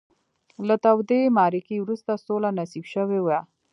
[0.67, 3.39] له تودې معرکې وروسته سوله نصیب شوې وي.